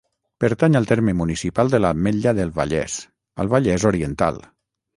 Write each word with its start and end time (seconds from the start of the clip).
Pertany 0.43 0.77
al 0.79 0.87
terme 0.91 1.13
municipal 1.19 1.69
de 1.75 1.81
l'Ametlla 1.85 2.35
del 2.41 2.55
Vallès, 2.57 2.99
al 3.45 3.55
Vallès 3.55 3.89
Oriental. 3.95 4.45